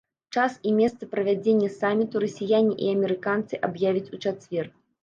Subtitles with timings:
[0.37, 4.65] Час і месца правядзення саміту расіяне і амерыканцы аб'явяць у чацвер.